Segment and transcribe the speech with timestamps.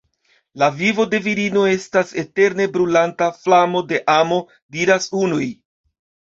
[0.61, 4.43] La vivo de virino estas eterne brulanta flamo de amo,
[4.81, 5.55] diras unuj.